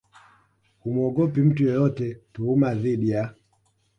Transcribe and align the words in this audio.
hamuogopi 0.83 1.39
mtu 1.47 1.63
yeyote 1.63 2.07
Tuhuma 2.33 2.75
dhidi 2.75 3.09
ya 3.09 3.35